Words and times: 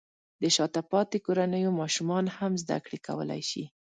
د 0.41 0.43
شاته 0.55 0.81
پاتې 0.91 1.17
کورنیو 1.25 1.77
ماشومان 1.81 2.25
هم 2.37 2.51
زده 2.61 2.77
کړې 2.85 2.99
کولی 3.07 3.41
شي. 3.49 3.63